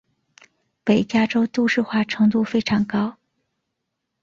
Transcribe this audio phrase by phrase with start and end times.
[0.83, 3.15] 北加州都市化程度非常高。